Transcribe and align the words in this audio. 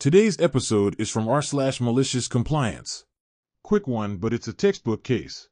Today's 0.00 0.38
episode 0.38 0.94
is 1.00 1.10
from 1.10 1.26
r 1.26 1.42
slash 1.42 1.80
malicious 1.80 2.28
compliance. 2.28 3.04
Quick 3.64 3.88
one, 3.88 4.18
but 4.18 4.32
it's 4.32 4.46
a 4.46 4.52
textbook 4.52 5.02
case. 5.02 5.48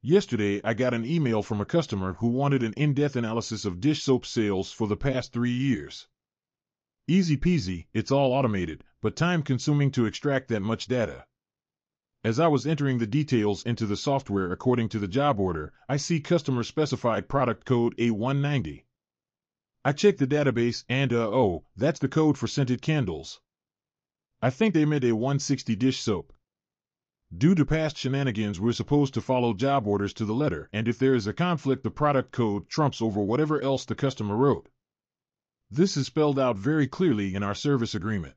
Yesterday, 0.00 0.62
I 0.64 0.72
got 0.72 0.94
an 0.94 1.04
email 1.04 1.42
from 1.42 1.60
a 1.60 1.66
customer 1.66 2.14
who 2.14 2.28
wanted 2.28 2.62
an 2.62 2.72
in-depth 2.78 3.14
analysis 3.14 3.66
of 3.66 3.78
dish 3.78 4.04
soap 4.04 4.24
sales 4.24 4.72
for 4.72 4.88
the 4.88 4.96
past 4.96 5.34
three 5.34 5.52
years. 5.52 6.08
Easy 7.06 7.36
peasy, 7.36 7.88
it's 7.92 8.10
all 8.10 8.32
automated, 8.32 8.84
but 9.02 9.16
time 9.16 9.42
consuming 9.42 9.90
to 9.90 10.06
extract 10.06 10.48
that 10.48 10.60
much 10.60 10.86
data. 10.86 11.26
As 12.24 12.40
I 12.40 12.48
was 12.48 12.66
entering 12.66 12.96
the 12.96 13.06
details 13.06 13.64
into 13.64 13.84
the 13.84 13.98
software 13.98 14.50
according 14.50 14.88
to 14.88 14.98
the 14.98 15.06
job 15.06 15.38
order, 15.38 15.74
I 15.90 15.98
see 15.98 16.20
customer 16.20 16.62
specified 16.62 17.28
product 17.28 17.66
code 17.66 17.94
A190. 17.98 18.84
I 19.84 19.92
checked 19.92 20.20
the 20.20 20.28
database 20.28 20.84
and 20.88 21.12
uh 21.12 21.28
oh, 21.28 21.64
that's 21.76 21.98
the 21.98 22.08
code 22.08 22.38
for 22.38 22.46
scented 22.46 22.80
candles. 22.80 23.40
I 24.40 24.50
think 24.50 24.74
they 24.74 24.84
meant 24.84 25.02
a 25.02 25.10
160 25.12 25.74
dish 25.74 25.98
soap. 25.98 26.32
Due 27.36 27.56
to 27.56 27.64
past 27.64 27.96
shenanigans, 27.96 28.60
we're 28.60 28.72
supposed 28.72 29.14
to 29.14 29.20
follow 29.20 29.54
job 29.54 29.88
orders 29.88 30.12
to 30.12 30.24
the 30.24 30.34
letter, 30.34 30.68
and 30.72 30.86
if 30.86 30.98
there 30.98 31.16
is 31.16 31.26
a 31.26 31.32
conflict, 31.32 31.82
the 31.82 31.90
product 31.90 32.30
code 32.30 32.68
trumps 32.68 33.02
over 33.02 33.20
whatever 33.20 33.60
else 33.60 33.84
the 33.84 33.96
customer 33.96 34.36
wrote. 34.36 34.68
This 35.68 35.96
is 35.96 36.06
spelled 36.06 36.38
out 36.38 36.56
very 36.56 36.86
clearly 36.86 37.34
in 37.34 37.42
our 37.42 37.54
service 37.54 37.94
agreement. 37.94 38.36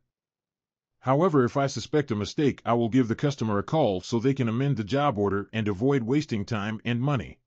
However, 1.01 1.43
if 1.43 1.57
I 1.57 1.67
suspect 1.67 2.09
a 2.09 2.15
mistake, 2.15 2.61
I 2.65 2.73
will 2.73 2.89
give 2.89 3.07
the 3.07 3.15
customer 3.15 3.59
a 3.59 3.63
call 3.63 4.01
so 4.01 4.17
they 4.17 4.33
can 4.33 4.47
amend 4.47 4.77
the 4.77 4.83
job 4.83 5.19
order 5.19 5.49
and 5.53 5.67
avoid 5.67 6.01
wasting 6.01 6.43
time 6.43 6.81
and 6.83 6.99
money. 6.99 7.37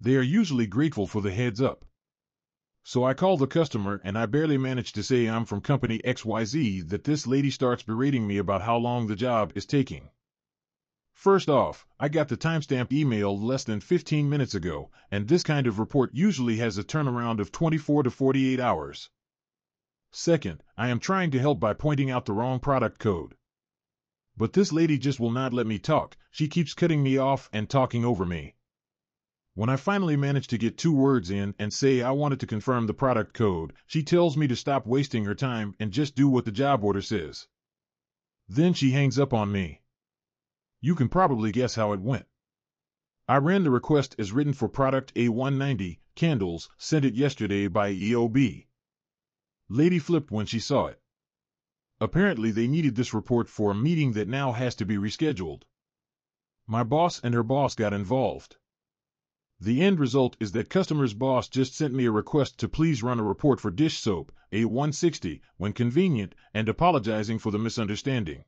They 0.00 0.14
are 0.14 0.22
usually 0.22 0.68
grateful 0.68 1.08
for 1.08 1.20
the 1.22 1.32
heads 1.32 1.60
up. 1.60 1.84
So 2.92 3.04
I 3.04 3.14
call 3.14 3.36
the 3.36 3.46
customer 3.46 4.00
and 4.02 4.18
I 4.18 4.26
barely 4.26 4.58
manage 4.58 4.92
to 4.94 5.04
say 5.04 5.28
I'm 5.28 5.44
from 5.44 5.60
company 5.60 6.00
XYZ 6.04 6.88
that 6.88 7.04
this 7.04 7.24
lady 7.24 7.48
starts 7.48 7.84
berating 7.84 8.26
me 8.26 8.36
about 8.36 8.62
how 8.62 8.78
long 8.78 9.06
the 9.06 9.14
job 9.14 9.52
is 9.54 9.64
taking. 9.64 10.10
First 11.12 11.48
off, 11.48 11.86
I 12.00 12.08
got 12.08 12.26
the 12.26 12.36
timestamp 12.36 12.90
email 12.90 13.38
less 13.38 13.62
than 13.62 13.78
15 13.78 14.28
minutes 14.28 14.56
ago, 14.56 14.90
and 15.08 15.28
this 15.28 15.44
kind 15.44 15.68
of 15.68 15.78
report 15.78 16.10
usually 16.14 16.56
has 16.56 16.78
a 16.78 16.82
turnaround 16.82 17.38
of 17.38 17.52
24 17.52 18.02
to 18.02 18.10
48 18.10 18.58
hours. 18.58 19.08
Second, 20.10 20.64
I 20.76 20.88
am 20.88 20.98
trying 20.98 21.30
to 21.30 21.38
help 21.38 21.60
by 21.60 21.74
pointing 21.74 22.10
out 22.10 22.26
the 22.26 22.32
wrong 22.32 22.58
product 22.58 22.98
code. 22.98 23.36
But 24.36 24.54
this 24.54 24.72
lady 24.72 24.98
just 24.98 25.20
will 25.20 25.30
not 25.30 25.52
let 25.52 25.68
me 25.68 25.78
talk, 25.78 26.16
she 26.32 26.48
keeps 26.48 26.74
cutting 26.74 27.04
me 27.04 27.18
off 27.18 27.48
and 27.52 27.70
talking 27.70 28.04
over 28.04 28.26
me. 28.26 28.56
When 29.54 29.68
I 29.68 29.76
finally 29.76 30.16
manage 30.16 30.46
to 30.48 30.58
get 30.58 30.78
two 30.78 30.92
words 30.92 31.28
in 31.28 31.56
and 31.58 31.72
say 31.72 32.02
I 32.02 32.12
wanted 32.12 32.38
to 32.40 32.46
confirm 32.46 32.86
the 32.86 32.94
product 32.94 33.34
code, 33.34 33.72
she 33.84 34.04
tells 34.04 34.36
me 34.36 34.46
to 34.46 34.54
stop 34.54 34.86
wasting 34.86 35.24
her 35.24 35.34
time 35.34 35.74
and 35.80 35.92
just 35.92 36.14
do 36.14 36.28
what 36.28 36.44
the 36.44 36.52
job 36.52 36.84
order 36.84 37.02
says. 37.02 37.48
Then 38.48 38.74
she 38.74 38.92
hangs 38.92 39.18
up 39.18 39.32
on 39.34 39.50
me. 39.50 39.82
You 40.80 40.94
can 40.94 41.08
probably 41.08 41.50
guess 41.50 41.74
how 41.74 41.92
it 41.92 42.00
went. 42.00 42.26
I 43.28 43.38
ran 43.38 43.64
the 43.64 43.70
request 43.72 44.14
as 44.18 44.32
written 44.32 44.52
for 44.52 44.68
product 44.68 45.12
A190, 45.14 45.98
candles, 46.14 46.70
sent 46.78 47.04
it 47.04 47.14
yesterday 47.14 47.66
by 47.66 47.92
EOB. 47.92 48.66
Lady 49.68 49.98
flipped 49.98 50.30
when 50.30 50.46
she 50.46 50.60
saw 50.60 50.86
it. 50.86 51.02
Apparently 52.00 52.50
they 52.52 52.66
needed 52.66 52.94
this 52.94 53.12
report 53.12 53.48
for 53.48 53.72
a 53.72 53.74
meeting 53.74 54.12
that 54.12 54.28
now 54.28 54.52
has 54.52 54.74
to 54.76 54.84
be 54.84 54.96
rescheduled. 54.96 55.62
My 56.68 56.84
boss 56.84 57.20
and 57.20 57.34
her 57.34 57.42
boss 57.42 57.74
got 57.74 57.92
involved. 57.92 58.56
The 59.62 59.82
end 59.82 60.00
result 60.00 60.38
is 60.40 60.52
that 60.52 60.70
customer's 60.70 61.12
boss 61.12 61.46
just 61.46 61.74
sent 61.74 61.92
me 61.92 62.06
a 62.06 62.10
request 62.10 62.58
to 62.60 62.68
please 62.68 63.02
run 63.02 63.20
a 63.20 63.22
report 63.22 63.60
for 63.60 63.70
dish 63.70 63.98
soap, 63.98 64.32
A160, 64.50 65.42
when 65.58 65.74
convenient, 65.74 66.34
and 66.54 66.66
apologizing 66.66 67.38
for 67.38 67.50
the 67.50 67.58
misunderstanding. 67.58 68.44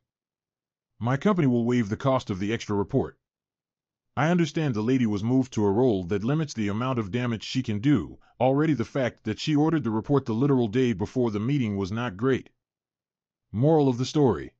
My 0.97 1.17
company 1.17 1.45
will 1.45 1.65
waive 1.65 1.89
the 1.89 1.97
cost 1.97 2.31
of 2.31 2.39
the 2.39 2.51
extra 2.51 2.75
report. 2.75 3.19
I 4.17 4.31
understand 4.31 4.73
the 4.73 4.81
lady 4.81 5.05
was 5.05 5.23
moved 5.23 5.53
to 5.53 5.65
a 5.65 5.71
role 5.71 6.03
that 6.05 6.23
limits 6.23 6.51
the 6.55 6.67
amount 6.67 6.97
of 6.97 7.11
damage 7.11 7.43
she 7.43 7.61
can 7.61 7.77
do. 7.77 8.17
Already 8.39 8.73
the 8.73 8.83
fact 8.83 9.23
that 9.25 9.39
she 9.39 9.55
ordered 9.55 9.83
the 9.83 9.91
report 9.91 10.25
the 10.25 10.33
literal 10.33 10.67
day 10.67 10.93
before 10.93 11.29
the 11.29 11.39
meeting 11.39 11.77
was 11.77 11.91
not 11.91 12.17
great. 12.17 12.49
Moral 13.51 13.87
of 13.87 13.99
the 13.99 14.05
story. 14.05 14.53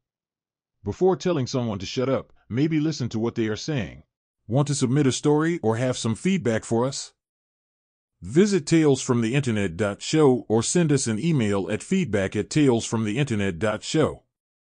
Before 0.83 1.15
telling 1.15 1.47
someone 1.47 1.79
to 1.79 1.87
shut 1.87 2.09
up, 2.09 2.31
maybe 2.47 2.79
listen 2.79 3.09
to 3.09 3.17
what 3.17 3.33
they 3.33 3.47
are 3.47 3.55
saying. 3.55 4.03
Want 4.47 4.67
to 4.67 4.75
submit 4.75 5.07
a 5.07 5.11
story 5.13 5.59
or 5.63 5.77
have 5.77 5.97
some 5.97 6.15
feedback 6.15 6.65
for 6.65 6.85
us? 6.85 7.13
Visit 8.21 8.65
talesfromtheinternet.show 8.65 10.45
or 10.49 10.63
send 10.63 10.91
us 10.91 11.07
an 11.07 11.19
email 11.19 11.69
at 11.71 11.83
feedback 11.83 12.35
at 12.35 12.49
talesfromtheinternet.show. 12.49 14.22